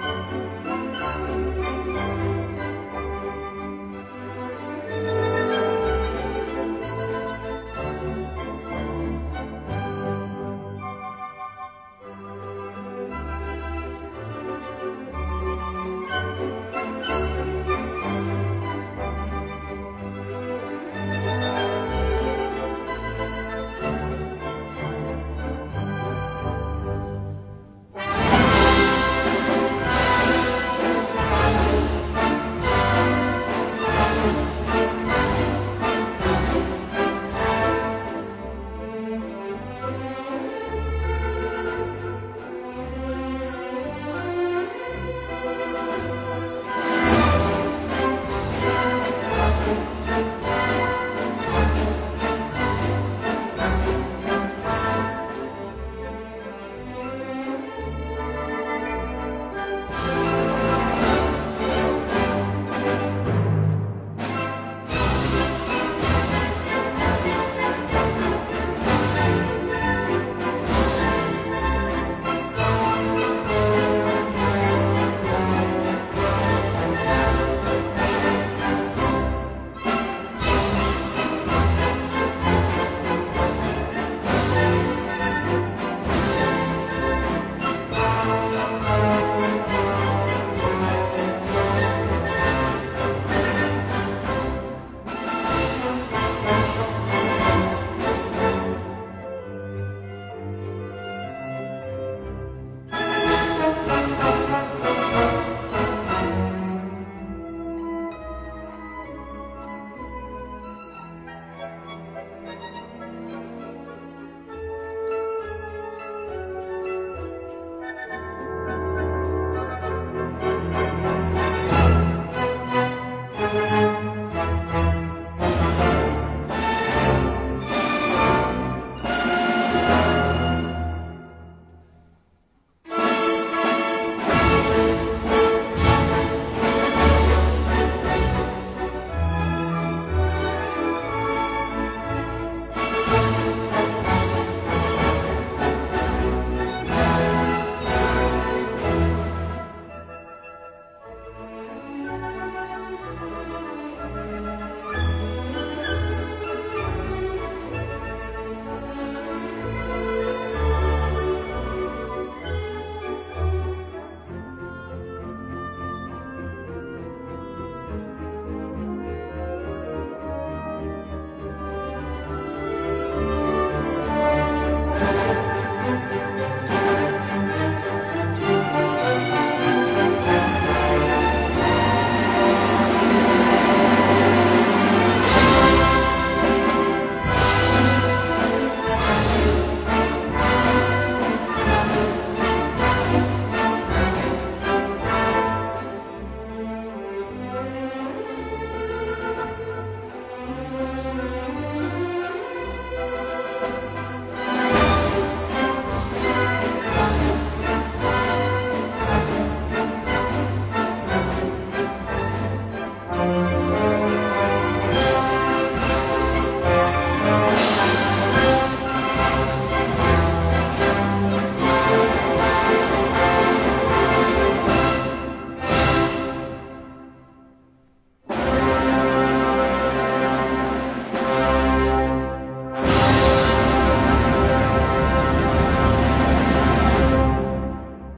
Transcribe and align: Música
Música 0.00 0.49